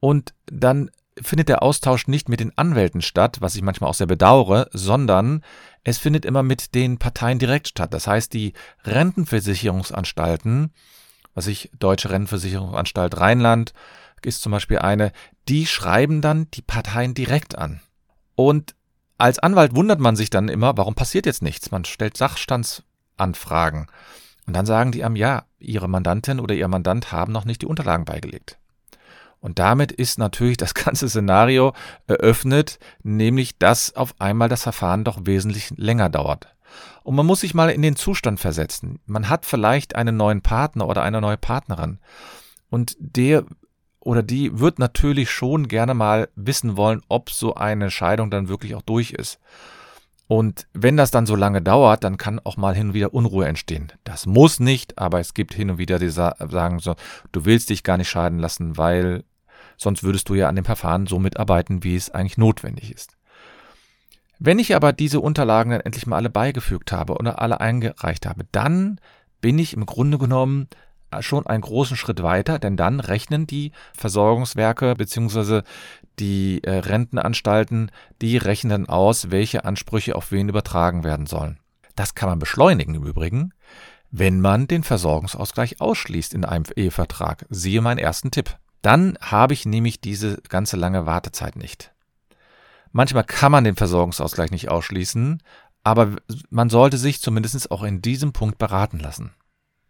Und 0.00 0.34
dann 0.46 0.90
findet 1.20 1.48
der 1.48 1.62
Austausch 1.62 2.06
nicht 2.06 2.28
mit 2.28 2.40
den 2.40 2.56
Anwälten 2.56 3.02
statt, 3.02 3.38
was 3.40 3.56
ich 3.56 3.62
manchmal 3.62 3.90
auch 3.90 3.94
sehr 3.94 4.06
bedauere, 4.06 4.68
sondern 4.72 5.42
es 5.84 5.98
findet 5.98 6.24
immer 6.24 6.42
mit 6.42 6.74
den 6.74 6.98
Parteien 6.98 7.38
direkt 7.38 7.68
statt. 7.68 7.92
Das 7.92 8.06
heißt, 8.06 8.32
die 8.32 8.52
Rentenversicherungsanstalten, 8.84 10.72
was 11.34 11.46
ich 11.46 11.70
Deutsche 11.78 12.10
Rentenversicherungsanstalt 12.10 13.18
Rheinland 13.18 13.72
ist 14.22 14.42
zum 14.42 14.52
Beispiel 14.52 14.78
eine, 14.78 15.12
die 15.48 15.66
schreiben 15.66 16.20
dann 16.20 16.50
die 16.52 16.62
Parteien 16.62 17.14
direkt 17.14 17.56
an. 17.56 17.80
Und 18.34 18.74
als 19.16 19.38
Anwalt 19.38 19.74
wundert 19.74 20.00
man 20.00 20.16
sich 20.16 20.30
dann 20.30 20.48
immer, 20.48 20.76
warum 20.76 20.94
passiert 20.94 21.26
jetzt 21.26 21.42
nichts? 21.42 21.70
Man 21.70 21.84
stellt 21.84 22.16
Sachstandsanfragen. 22.16 23.86
Und 24.48 24.54
dann 24.54 24.64
sagen 24.64 24.92
die 24.92 25.04
einem, 25.04 25.14
ja, 25.14 25.44
ihre 25.58 25.88
Mandantin 25.88 26.40
oder 26.40 26.54
ihr 26.54 26.68
Mandant 26.68 27.12
haben 27.12 27.32
noch 27.32 27.44
nicht 27.44 27.60
die 27.60 27.66
Unterlagen 27.66 28.06
beigelegt. 28.06 28.56
Und 29.40 29.58
damit 29.58 29.92
ist 29.92 30.18
natürlich 30.18 30.56
das 30.56 30.72
ganze 30.86 31.06
Szenario 31.06 31.74
eröffnet, 32.06 32.78
nämlich 33.02 33.58
dass 33.58 33.94
auf 33.94 34.14
einmal 34.18 34.48
das 34.48 34.62
Verfahren 34.62 35.04
doch 35.04 35.18
wesentlich 35.24 35.74
länger 35.76 36.08
dauert. 36.08 36.48
Und 37.02 37.14
man 37.14 37.26
muss 37.26 37.40
sich 37.40 37.52
mal 37.52 37.68
in 37.68 37.82
den 37.82 37.94
Zustand 37.94 38.40
versetzen. 38.40 39.00
Man 39.04 39.28
hat 39.28 39.44
vielleicht 39.44 39.96
einen 39.96 40.16
neuen 40.16 40.40
Partner 40.40 40.88
oder 40.88 41.02
eine 41.02 41.20
neue 41.20 41.36
Partnerin. 41.36 41.98
Und 42.70 42.96
der 42.98 43.44
oder 44.00 44.22
die 44.22 44.58
wird 44.58 44.78
natürlich 44.78 45.30
schon 45.30 45.68
gerne 45.68 45.92
mal 45.92 46.30
wissen 46.36 46.78
wollen, 46.78 47.02
ob 47.08 47.28
so 47.28 47.54
eine 47.54 47.90
Scheidung 47.90 48.30
dann 48.30 48.48
wirklich 48.48 48.74
auch 48.74 48.80
durch 48.82 49.10
ist. 49.10 49.40
Und 50.28 50.66
wenn 50.74 50.98
das 50.98 51.10
dann 51.10 51.24
so 51.24 51.34
lange 51.34 51.62
dauert, 51.62 52.04
dann 52.04 52.18
kann 52.18 52.38
auch 52.38 52.58
mal 52.58 52.74
hin 52.74 52.88
und 52.88 52.94
wieder 52.94 53.14
Unruhe 53.14 53.46
entstehen. 53.46 53.90
Das 54.04 54.26
muss 54.26 54.60
nicht, 54.60 54.98
aber 54.98 55.20
es 55.20 55.32
gibt 55.32 55.54
hin 55.54 55.70
und 55.70 55.78
wieder, 55.78 55.98
die 55.98 56.10
sagen 56.10 56.78
so, 56.80 56.94
du 57.32 57.46
willst 57.46 57.70
dich 57.70 57.82
gar 57.82 57.96
nicht 57.96 58.10
scheiden 58.10 58.38
lassen, 58.38 58.76
weil 58.76 59.24
sonst 59.78 60.02
würdest 60.02 60.28
du 60.28 60.34
ja 60.34 60.48
an 60.48 60.56
dem 60.56 60.66
Verfahren 60.66 61.06
so 61.06 61.18
mitarbeiten, 61.18 61.82
wie 61.82 61.96
es 61.96 62.10
eigentlich 62.10 62.36
notwendig 62.36 62.92
ist. 62.92 63.16
Wenn 64.38 64.58
ich 64.58 64.76
aber 64.76 64.92
diese 64.92 65.20
Unterlagen 65.20 65.70
dann 65.70 65.80
endlich 65.80 66.06
mal 66.06 66.16
alle 66.16 66.30
beigefügt 66.30 66.92
habe 66.92 67.14
oder 67.14 67.40
alle 67.40 67.60
eingereicht 67.60 68.26
habe, 68.26 68.44
dann 68.52 69.00
bin 69.40 69.58
ich 69.58 69.72
im 69.72 69.86
Grunde 69.86 70.18
genommen 70.18 70.68
schon 71.20 71.46
einen 71.46 71.62
großen 71.62 71.96
Schritt 71.96 72.22
weiter, 72.22 72.58
denn 72.58 72.76
dann 72.76 73.00
rechnen 73.00 73.46
die 73.46 73.72
Versorgungswerke 73.94 74.94
bzw. 74.94 75.62
die 76.18 76.62
äh, 76.64 76.78
Rentenanstalten, 76.78 77.90
die 78.20 78.36
rechnen 78.36 78.88
aus, 78.88 79.30
welche 79.30 79.64
Ansprüche 79.64 80.16
auf 80.16 80.32
wen 80.32 80.48
übertragen 80.48 81.04
werden 81.04 81.26
sollen. 81.26 81.58
Das 81.96 82.14
kann 82.14 82.28
man 82.28 82.38
beschleunigen 82.38 82.94
im 82.94 83.06
Übrigen, 83.06 83.52
wenn 84.10 84.40
man 84.40 84.68
den 84.68 84.84
Versorgungsausgleich 84.84 85.80
ausschließt 85.80 86.34
in 86.34 86.44
einem 86.44 86.64
Ehevertrag. 86.76 87.44
Siehe 87.50 87.80
meinen 87.80 87.98
ersten 87.98 88.30
Tipp. 88.30 88.56
Dann 88.82 89.18
habe 89.20 89.54
ich 89.54 89.66
nämlich 89.66 90.00
diese 90.00 90.40
ganze 90.48 90.76
lange 90.76 91.06
Wartezeit 91.06 91.56
nicht. 91.56 91.92
Manchmal 92.92 93.24
kann 93.24 93.52
man 93.52 93.64
den 93.64 93.76
Versorgungsausgleich 93.76 94.50
nicht 94.50 94.70
ausschließen, 94.70 95.42
aber 95.84 96.16
man 96.50 96.70
sollte 96.70 96.98
sich 96.98 97.20
zumindest 97.20 97.70
auch 97.70 97.82
in 97.82 98.02
diesem 98.02 98.32
Punkt 98.32 98.58
beraten 98.58 98.98
lassen. 98.98 99.32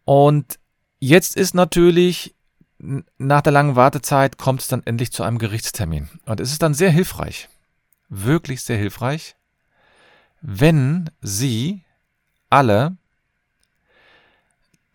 Und 0.05 0.59
Jetzt 0.99 1.37
ist 1.37 1.55
natürlich, 1.55 2.35
nach 2.77 3.41
der 3.41 3.53
langen 3.53 3.75
Wartezeit 3.75 4.37
kommt 4.37 4.61
es 4.61 4.67
dann 4.67 4.83
endlich 4.85 5.11
zu 5.11 5.23
einem 5.23 5.37
Gerichtstermin. 5.37 6.09
Und 6.25 6.39
es 6.39 6.51
ist 6.51 6.61
dann 6.61 6.73
sehr 6.73 6.91
hilfreich, 6.91 7.49
wirklich 8.09 8.61
sehr 8.63 8.77
hilfreich, 8.77 9.35
wenn 10.41 11.09
Sie 11.21 11.81
alle 12.49 12.97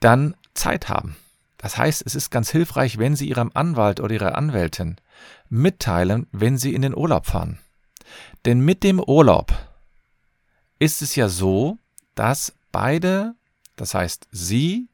dann 0.00 0.34
Zeit 0.52 0.88
haben. 0.88 1.16
Das 1.56 1.78
heißt, 1.78 2.02
es 2.04 2.14
ist 2.14 2.30
ganz 2.30 2.50
hilfreich, 2.50 2.98
wenn 2.98 3.16
Sie 3.16 3.28
Ihrem 3.28 3.50
Anwalt 3.54 4.00
oder 4.00 4.14
Ihrer 4.14 4.36
Anwältin 4.36 4.96
mitteilen, 5.48 6.26
wenn 6.32 6.58
Sie 6.58 6.74
in 6.74 6.82
den 6.82 6.94
Urlaub 6.94 7.26
fahren. 7.26 7.58
Denn 8.44 8.60
mit 8.60 8.82
dem 8.82 9.00
Urlaub 9.00 9.52
ist 10.78 11.00
es 11.00 11.16
ja 11.16 11.30
so, 11.30 11.78
dass 12.14 12.52
beide, 12.70 13.34
das 13.76 13.94
heißt 13.94 14.28
Sie 14.30 14.88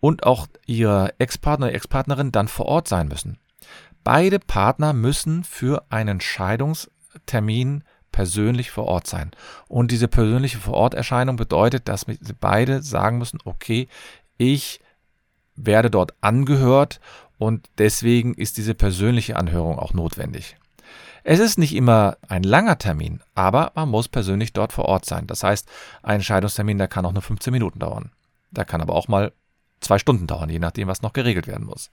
und 0.00 0.24
auch 0.24 0.46
ihr 0.66 1.12
Ex-Partner 1.18 1.72
Ex-Partnerin 1.72 2.32
dann 2.32 2.48
vor 2.48 2.66
Ort 2.66 2.88
sein 2.88 3.08
müssen. 3.08 3.38
Beide 4.02 4.38
Partner 4.38 4.92
müssen 4.92 5.44
für 5.44 5.84
einen 5.90 6.20
Scheidungstermin 6.20 7.84
persönlich 8.12 8.70
vor 8.70 8.86
Ort 8.86 9.06
sein. 9.06 9.30
Und 9.68 9.90
diese 9.90 10.08
persönliche 10.08 10.58
Vororterscheinung 10.58 11.36
bedeutet, 11.36 11.88
dass 11.88 12.06
beide 12.40 12.82
sagen 12.82 13.18
müssen, 13.18 13.38
okay, 13.44 13.88
ich 14.36 14.80
werde 15.54 15.90
dort 15.90 16.14
angehört 16.20 17.00
und 17.38 17.68
deswegen 17.78 18.34
ist 18.34 18.56
diese 18.56 18.74
persönliche 18.74 19.36
Anhörung 19.36 19.78
auch 19.78 19.94
notwendig. 19.94 20.56
Es 21.22 21.38
ist 21.38 21.58
nicht 21.58 21.74
immer 21.74 22.16
ein 22.26 22.42
langer 22.42 22.78
Termin, 22.78 23.20
aber 23.34 23.72
man 23.74 23.90
muss 23.90 24.08
persönlich 24.08 24.54
dort 24.54 24.72
vor 24.72 24.86
Ort 24.86 25.04
sein. 25.04 25.26
Das 25.26 25.42
heißt, 25.42 25.68
ein 26.02 26.22
Scheidungstermin, 26.22 26.78
der 26.78 26.88
kann 26.88 27.04
auch 27.04 27.12
nur 27.12 27.22
15 27.22 27.52
Minuten 27.52 27.78
dauern. 27.78 28.10
Der 28.50 28.64
kann 28.64 28.80
aber 28.80 28.94
auch 28.94 29.06
mal 29.06 29.32
zwei 29.80 29.98
Stunden 29.98 30.26
dauern, 30.26 30.50
je 30.50 30.58
nachdem, 30.58 30.88
was 30.88 31.02
noch 31.02 31.12
geregelt 31.12 31.46
werden 31.46 31.66
muss. 31.66 31.90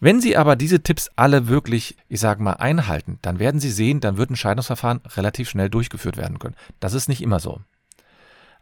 Wenn 0.00 0.20
Sie 0.20 0.36
aber 0.36 0.56
diese 0.56 0.82
Tipps 0.82 1.10
alle 1.16 1.48
wirklich, 1.48 1.96
ich 2.08 2.20
sage 2.20 2.42
mal, 2.42 2.54
einhalten, 2.54 3.18
dann 3.22 3.38
werden 3.38 3.60
Sie 3.60 3.70
sehen, 3.70 4.00
dann 4.00 4.16
wird 4.16 4.30
ein 4.30 4.36
Scheidungsverfahren 4.36 5.00
relativ 5.16 5.48
schnell 5.48 5.70
durchgeführt 5.70 6.16
werden 6.16 6.38
können. 6.38 6.56
Das 6.80 6.94
ist 6.94 7.08
nicht 7.08 7.22
immer 7.22 7.40
so. 7.40 7.60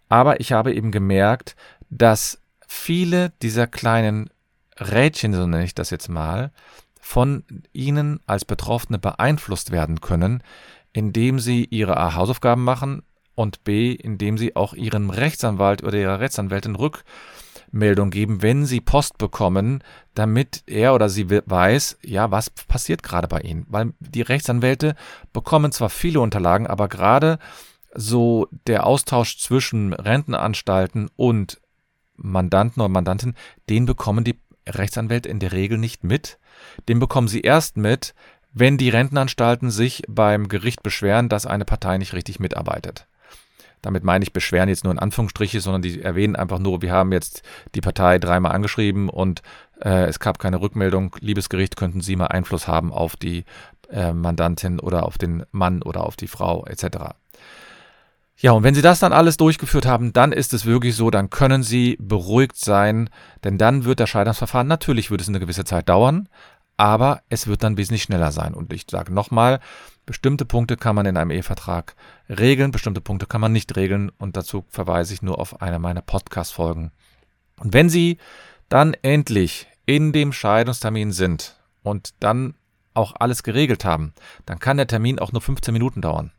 Aber 0.09 0.41
ich 0.41 0.53
habe 0.53 0.75
eben 0.75 0.91
gemerkt, 0.91 1.57
dass 1.91 2.41
viele 2.67 3.33
dieser 3.43 3.67
kleinen 3.67 4.31
Rädchen, 4.79 5.35
so 5.35 5.47
nenne 5.47 5.65
ich 5.65 5.75
das 5.75 5.91
jetzt 5.91 6.09
mal, 6.09 6.53
von 7.01 7.45
Ihnen 7.73 8.21
als 8.27 8.45
Betroffene 8.45 8.99
beeinflusst 8.99 9.71
werden 9.71 10.01
können, 10.01 10.43
indem 10.93 11.41
Sie 11.41 11.65
Ihre 11.65 11.97
A 11.97 12.15
Hausaufgaben 12.15 12.65
machen 12.65 13.03
und 13.35 13.65
B, 13.65 13.93
indem 13.93 14.37
Sie 14.37 14.57
auch 14.57 14.75
Ihrem 14.75 15.11
Rechtsanwalt 15.11 15.83
oder 15.83 15.97
Ihrer 15.97 16.21
Rechtsanwältin 16.21 16.75
rück 16.75 17.05
Meldung 17.71 18.11
geben, 18.11 18.43
wenn 18.43 18.67
sie 18.67 18.81
Post 18.81 19.19
bekommen, 19.19 19.83
damit 20.15 20.63
er 20.67 20.95
oder 20.95 21.09
sie 21.09 21.29
weiß, 21.31 21.99
ja, 22.03 22.31
was 22.31 22.51
passiert 22.51 23.03
gerade 23.03 23.29
bei 23.29 23.41
ihnen. 23.41 23.67
Weil 23.69 23.93
die 24.01 24.23
Rechtsanwälte 24.23 24.95
bekommen 25.33 25.73
zwar 25.73 25.91
viele 25.91 26.21
Unterlagen, 26.21 26.67
aber 26.67 26.89
gerade 26.89 27.39
so 27.95 28.49
der 28.67 28.87
Austausch 28.87 29.39
zwischen 29.39 29.93
Rentenanstalten 29.93 31.11
und 31.17 31.61
Mandanten 32.17 32.81
oder 32.83 32.89
Mandanten, 32.89 33.35
den 33.69 33.87
bekommen 33.87 34.25
die 34.25 34.39
Rechtsanwälte 34.67 35.29
in 35.29 35.39
der 35.39 35.53
Regel 35.53 35.79
nicht 35.79 36.05
mit. 36.05 36.39
Den 36.89 36.99
bekommen 36.99 37.29
sie 37.29 37.41
erst 37.41 37.77
mit, 37.77 38.15
wenn 38.53 38.77
die 38.77 38.91
Rentenanstalten 38.91 39.71
sich 39.71 40.03
beim 40.09 40.49
Gericht 40.49 40.83
beschweren, 40.83 41.29
dass 41.29 41.47
eine 41.47 41.65
Partei 41.65 41.99
nicht 41.99 42.13
richtig 42.13 42.41
mitarbeitet. 42.41 43.07
Damit 43.83 44.05
meine 44.05 44.23
ich 44.23 44.33
beschweren 44.33 44.69
jetzt 44.69 44.85
nur 44.85 44.93
in 44.93 44.99
Anführungsstriche, 44.99 45.61
sondern 45.61 45.83
die 45.83 46.03
erwähnen 46.03 46.37
einfach 46.37 46.59
nur, 46.59 46.83
wir 46.83 46.93
haben 46.93 47.13
jetzt 47.13 47.43
die 47.75 47.81
Partei 47.81 48.19
dreimal 48.19 48.53
angeschrieben 48.53 49.09
und 49.09 49.43
äh, 49.81 50.07
es 50.07 50.21
gab 50.21 50.39
keine 50.39 50.61
Rückmeldung. 50.61 51.17
Liebes 51.21 51.49
Gericht, 51.49 51.77
könnten 51.77 52.01
Sie 52.01 52.17
mal 52.17 52.27
Einfluss 52.27 52.69
haben 52.69 52.93
auf 52.93 53.17
die 53.17 53.45
äh, 53.91 54.13
Mandantin 54.13 54.81
oder 54.81 55.05
auf 55.05 55.19
den 55.19 55.45
Mann 55.51 55.83
oder 55.83 56.05
auf 56.05 56.17
die 56.17 56.29
Frau 56.29 56.65
etc. 56.67 57.15
Ja, 58.41 58.53
und 58.53 58.63
wenn 58.63 58.75
Sie 58.75 58.83
das 58.83 59.01
dann 59.01 59.13
alles 59.13 59.37
durchgeführt 59.37 59.85
haben, 59.85 60.13
dann 60.13 60.31
ist 60.31 60.55
es 60.55 60.65
wirklich 60.65 60.95
so, 60.95 61.11
dann 61.11 61.29
können 61.29 61.65
Sie 61.65 61.97
beruhigt 62.01 62.57
sein, 62.57 63.11
denn 63.43 63.59
dann 63.59 63.85
wird 63.85 63.99
das 63.99 64.11
Scheidungsverfahren, 64.11 64.69
natürlich 64.69 65.11
wird 65.11 65.21
es 65.21 65.29
eine 65.29 65.41
gewisse 65.41 65.65
Zeit 65.65 65.89
dauern, 65.89 66.29
aber 66.77 67.23
es 67.29 67.49
wird 67.49 67.65
dann 67.65 67.77
wesentlich 67.77 68.05
schneller 68.05 68.31
sein. 68.31 68.55
Und 68.55 68.73
ich 68.73 68.85
sage 68.89 69.13
nochmal, 69.13 69.59
bestimmte 70.09 70.47
Punkte 70.47 70.79
kann 70.79 70.97
man 70.97 71.05
in 71.05 71.19
einem 71.19 71.31
Ehevertrag 71.31 71.95
regeln, 72.31 72.71
bestimmte 72.71 73.03
Punkte 73.03 73.27
kann 73.27 73.43
man 73.43 73.53
nicht 73.53 73.77
regeln 73.77 74.11
und 74.17 74.39
dazu 74.39 74.65
verweise 74.71 75.13
ich 75.13 75.21
nur 75.21 75.39
auf 75.39 75.61
eine 75.61 75.79
meiner 75.79 76.01
Podcast-Folgen. 76.01 76.93
Und 77.61 77.75
wenn 77.75 77.91
Sie 77.91 78.17
dann 78.71 78.95
endlich 79.03 79.67
in 79.85 80.15
dem 80.15 80.33
Scheidungstermin 80.33 81.13
sind 81.13 81.57
und 81.83 82.15
dann 82.21 82.55
auch 82.95 83.17
alles 83.19 83.43
geregelt 83.43 83.85
haben, 83.85 84.15
dann 84.47 84.59
kann 84.59 84.79
der 84.79 84.87
Termin 84.87 85.19
auch 85.19 85.33
nur 85.33 85.43
15 85.43 85.75
Minuten 85.75 86.01
dauern. 86.01 86.33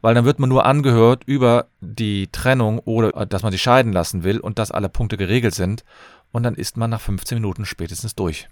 Weil 0.00 0.14
dann 0.14 0.24
wird 0.24 0.38
man 0.38 0.48
nur 0.48 0.64
angehört 0.64 1.24
über 1.26 1.66
die 1.82 2.28
Trennung 2.28 2.78
oder 2.78 3.26
dass 3.26 3.42
man 3.42 3.52
sich 3.52 3.60
scheiden 3.60 3.92
lassen 3.92 4.24
will 4.24 4.40
und 4.40 4.58
dass 4.58 4.70
alle 4.70 4.88
Punkte 4.88 5.18
geregelt 5.18 5.54
sind 5.54 5.84
und 6.32 6.42
dann 6.42 6.54
ist 6.54 6.78
man 6.78 6.88
nach 6.88 7.02
15 7.02 7.36
Minuten 7.36 7.66
spätestens 7.66 8.14
durch. 8.14 8.48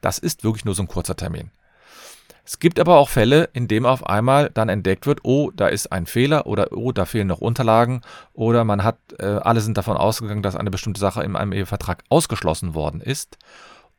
Das 0.00 0.18
ist 0.18 0.42
wirklich 0.42 0.64
nur 0.64 0.74
so 0.74 0.82
ein 0.82 0.88
kurzer 0.88 1.14
Termin. 1.14 1.52
Es 2.44 2.58
gibt 2.58 2.80
aber 2.80 2.96
auch 2.96 3.08
Fälle, 3.08 3.50
in 3.52 3.68
denen 3.68 3.86
auf 3.86 4.06
einmal 4.06 4.50
dann 4.50 4.68
entdeckt 4.68 5.06
wird, 5.06 5.20
oh, 5.22 5.52
da 5.54 5.68
ist 5.68 5.92
ein 5.92 6.06
Fehler 6.06 6.46
oder 6.46 6.72
oh, 6.72 6.90
da 6.90 7.04
fehlen 7.04 7.28
noch 7.28 7.40
Unterlagen 7.40 8.00
oder 8.32 8.64
man 8.64 8.82
hat, 8.82 8.98
äh, 9.18 9.24
alle 9.26 9.60
sind 9.60 9.78
davon 9.78 9.96
ausgegangen, 9.96 10.42
dass 10.42 10.56
eine 10.56 10.70
bestimmte 10.70 11.00
Sache 11.00 11.22
in 11.22 11.36
einem 11.36 11.52
Ehevertrag 11.52 12.02
ausgeschlossen 12.08 12.74
worden 12.74 13.00
ist 13.00 13.38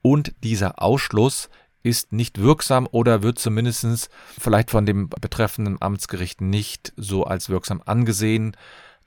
und 0.01 0.33
dieser 0.43 0.81
Ausschluss 0.81 1.49
ist 1.83 2.11
nicht 2.11 2.41
wirksam 2.41 2.87
oder 2.91 3.23
wird 3.23 3.39
zumindest 3.39 4.09
vielleicht 4.39 4.71
von 4.71 4.85
dem 4.85 5.09
betreffenden 5.09 5.81
Amtsgericht 5.81 6.41
nicht 6.41 6.93
so 6.95 7.25
als 7.25 7.49
wirksam 7.49 7.81
angesehen. 7.85 8.55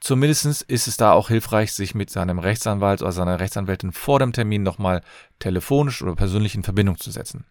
Zumindest 0.00 0.62
ist 0.62 0.87
es 0.87 0.97
da 0.99 1.12
auch 1.12 1.28
hilfreich, 1.28 1.73
sich 1.73 1.95
mit 1.95 2.11
seinem 2.11 2.38
Rechtsanwalt 2.38 3.00
oder 3.00 3.12
seiner 3.12 3.40
Rechtsanwältin 3.40 3.93
vor 3.93 4.19
dem 4.19 4.33
Termin 4.33 4.62
nochmal 4.62 5.00
telefonisch 5.38 6.02
oder 6.02 6.14
persönlich 6.14 6.55
in 6.55 6.62
Verbindung 6.62 6.99
zu 6.99 7.11
setzen. 7.11 7.47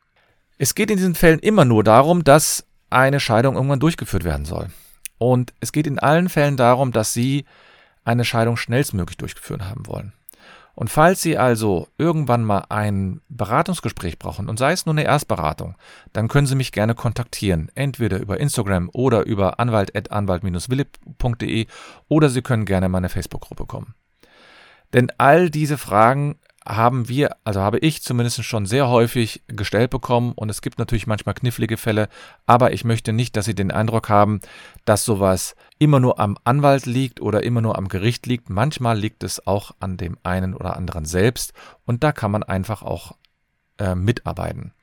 Es 0.58 0.74
geht 0.74 0.90
in 0.90 0.98
diesen 0.98 1.16
Fällen 1.16 1.40
immer 1.40 1.66
nur 1.66 1.84
darum, 1.84 2.24
dass 2.24 2.66
eine 2.90 3.20
Scheidung 3.20 3.56
irgendwann 3.56 3.82
durchgeführt 3.82 4.24
werden 4.24 4.46
soll. 4.46 4.70
Und 5.18 5.54
es 5.60 5.72
geht 5.72 5.88
in 5.88 6.00
allen 6.00 6.30
Fällen 6.30 6.56
darum, 6.56 6.92
dass 6.92 7.14
Sie 7.14 7.46
eine 8.04 8.24
Scheidung 8.24 8.56
schnellstmöglich 8.56 9.18
durchgeführt 9.18 9.64
haben 9.64 9.88
wollen. 9.88 10.14
Und 10.76 10.90
falls 10.90 11.22
Sie 11.22 11.38
also 11.38 11.88
irgendwann 11.98 12.44
mal 12.44 12.66
ein 12.70 13.22
Beratungsgespräch 13.30 14.20
brauchen 14.20 14.50
und 14.50 14.60
sei 14.60 14.74
es 14.74 14.86
nur 14.86 14.94
eine 14.94 15.06
Erstberatung, 15.06 15.76
dann 16.12 16.28
können 16.28 16.48
Sie 16.48 16.56
mich 16.56 16.74
gerne 16.74 16.96
kontaktieren, 16.96 17.72
entweder 17.76 18.20
über 18.20 18.40
Instagram 18.40 18.90
oder 18.94 19.26
über 19.26 19.60
anwalt.anwalt-willip.de 19.60 21.68
oder 22.10 22.30
Sie 22.30 22.42
können 22.42 22.66
gerne 22.66 22.88
in 22.88 22.92
meine 22.92 23.10
Facebook-Gruppe 23.10 23.66
kommen. 23.66 23.96
Denn 24.94 25.12
all 25.18 25.50
diese 25.50 25.78
Fragen 25.78 26.40
haben 26.68 27.08
wir, 27.08 27.36
also 27.44 27.62
habe 27.62 27.80
ich 27.80 28.02
zumindest 28.02 28.44
schon 28.44 28.66
sehr 28.66 28.88
häufig 28.90 29.44
gestellt 29.48 29.92
bekommen 29.92 30.34
und 30.34 30.50
es 30.50 30.62
gibt 30.62 30.80
natürlich 30.80 31.08
manchmal 31.08 31.36
knifflige 31.36 31.78
Fälle, 31.78 32.10
aber 32.46 32.74
ich 32.74 32.84
möchte 32.84 33.14
nicht, 33.14 33.36
dass 33.36 33.46
Sie 33.46 33.56
den 33.56 33.72
Eindruck 33.72 34.10
haben, 34.10 34.40
dass 34.84 35.06
sowas 35.06 35.56
immer 35.78 36.00
nur 36.00 36.20
am 36.20 36.38
Anwalt 36.44 36.86
liegt 36.86 37.22
oder 37.22 37.44
immer 37.44 37.62
nur 37.62 37.78
am 37.78 37.88
Gericht 37.88 38.26
liegt. 38.26 38.50
Manchmal 38.50 38.98
liegt 38.98 39.24
es 39.24 39.46
auch 39.46 39.72
an 39.80 39.98
dem 39.98 40.18
einen 40.24 40.54
oder 40.54 40.76
anderen 40.76 41.06
selbst 41.06 41.54
und 41.86 42.04
da 42.04 42.12
kann 42.12 42.32
man 42.32 42.44
einfach 42.44 42.82
auch 42.82 43.14
äh, 43.78 43.94
mitarbeiten. 43.94 44.74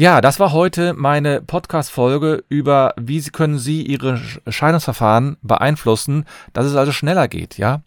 Ja, 0.00 0.20
das 0.20 0.38
war 0.38 0.52
heute 0.52 0.94
meine 0.94 1.42
Podcast-Folge 1.42 2.44
über, 2.48 2.94
wie 2.96 3.20
können 3.20 3.58
Sie 3.58 3.82
Ihre 3.82 4.20
Scheidungsverfahren 4.46 5.38
beeinflussen, 5.42 6.24
dass 6.52 6.66
es 6.66 6.76
also 6.76 6.92
schneller 6.92 7.26
geht, 7.26 7.58
ja. 7.58 7.82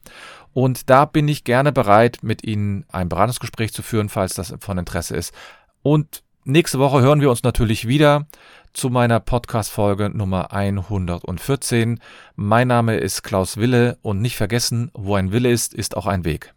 Und 0.54 0.90
da 0.90 1.06
bin 1.06 1.28
ich 1.28 1.44
gerne 1.44 1.72
bereit, 1.72 2.20
mit 2.22 2.44
Ihnen 2.44 2.86
ein 2.92 3.10
Beratungsgespräch 3.10 3.74
zu 3.74 3.84
führen, 3.84 4.10
falls 4.10 4.34
das 4.34 4.54
von 4.60 4.78
Interesse 4.78 5.16
ist. 5.16 5.34
Und 5.82 6.24
nächste 6.44 6.80
Woche 6.80 7.02
hören 7.02 7.22
wir 7.22 7.30
uns 7.30 7.44
natürlich 7.44 7.88
wieder 7.88 8.28
zu 8.74 8.90
meiner 8.90 9.20
Podcast-Folge 9.20 10.10
Nummer 10.10 10.54
114. 10.54 12.00
Mein 12.36 12.68
Name 12.68 12.98
ist 12.98 13.24
Klaus 13.24 13.58
Wille 13.58 13.98
und 14.02 14.22
nicht 14.22 14.36
vergessen, 14.38 14.92
wo 14.94 15.16
ein 15.16 15.32
Wille 15.32 15.52
ist, 15.52 15.74
ist 15.74 15.96
auch 15.98 16.06
ein 16.06 16.26
Weg. 16.26 16.54